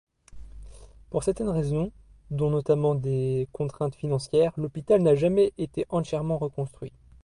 [1.11, 1.91] Pour certaines raisons,
[2.31, 6.91] dont notamment des contraintes financières, l'hôpital n'a jamais été entièrement reconstruit.